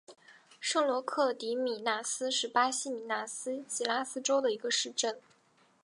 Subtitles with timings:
[0.59, 5.19] 圣罗克迪米纳斯是巴西米纳斯吉拉斯州的一个市镇。